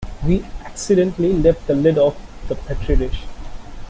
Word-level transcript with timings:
We 0.25 0.43
accidentally 0.65 1.31
left 1.33 1.67
the 1.67 1.75
lid 1.75 1.99
off 1.99 2.17
the 2.47 2.55
petri 2.55 2.95
dish. 2.95 3.21